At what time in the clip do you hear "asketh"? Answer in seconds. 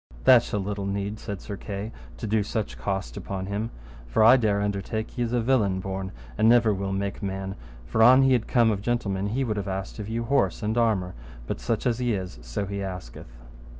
12.81-13.31